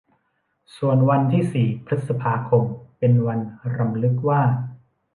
[0.77, 2.63] ส่วนวันที่สี่พฤษภาคม
[2.99, 3.39] เป็นวัน
[3.77, 4.41] รำลึกว่า